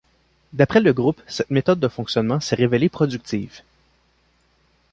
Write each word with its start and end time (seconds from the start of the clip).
D'après 0.53 0.79
le 0.79 0.93
groupe, 0.93 1.21
cette 1.27 1.51
méthode 1.51 1.79
de 1.79 1.87
fonctionnement 1.87 2.39
s'est 2.39 2.55
révélée 2.55 2.89
productive. 2.89 3.61